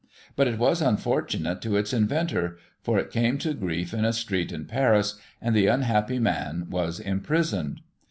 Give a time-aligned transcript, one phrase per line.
[0.35, 4.51] But it was unfortunate to its inventor— for it came to grief in a street
[4.51, 7.81] in Paris, and the unhappy man was im prisoned.